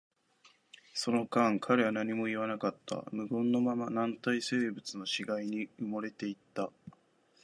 [0.95, 3.03] その間、彼は何も言わなかった。
[3.11, 6.71] 無言のまま、軟体生物の死骸に埋もれていった。